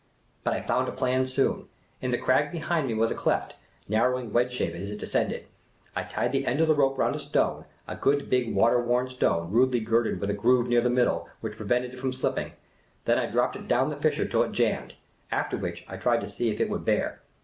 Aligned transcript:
But 0.43 0.55
I 0.55 0.61
found 0.61 0.89
a 0.89 0.91
plan 0.91 1.27
soon. 1.27 1.67
In 2.01 2.09
the 2.09 2.17
crag 2.17 2.51
behind 2.51 2.87
me 2.87 2.95
was 2.95 3.11
a 3.11 3.13
cleft, 3.13 3.53
narrowing 3.87 4.33
wedge 4.33 4.51
shape 4.51 4.73
as 4.73 4.89
it 4.89 4.97
descended. 4.97 5.45
I 5.95 6.01
tied 6.01 6.31
the 6.31 6.47
end 6.47 6.59
of 6.59 6.67
the 6.67 6.73
rope 6.73 6.97
round 6.97 7.15
a 7.15 7.19
stone, 7.19 7.65
a 7.87 7.95
good 7.95 8.27
big 8.27 8.55
water 8.55 8.79
w^orn 8.79 9.11
stone, 9.11 9.51
rudely 9.51 9.79
girdled 9.79 10.19
with 10.19 10.31
a 10.31 10.33
groove 10.33 10.67
near 10.67 10.81
the 10.81 10.89
middle, 10.89 11.29
which 11.41 11.55
prevented 11.55 11.93
it 11.93 11.99
from 11.99 12.13
slipping; 12.13 12.53
then 13.05 13.19
I 13.19 13.27
dropped 13.29 13.55
it 13.55 13.67
down 13.67 13.91
the 13.91 13.95
fissure 13.95 14.25
till 14.27 14.41
it 14.41 14.53
jannned; 14.53 14.95
after 15.29 15.55
which, 15.55 15.85
I 15.87 15.97
tried 15.97 16.17
it 16.17 16.21
to 16.25 16.29
see 16.29 16.49
if 16.49 16.59
it 16.59 16.71
would 16.71 16.83
bear. 16.83 17.21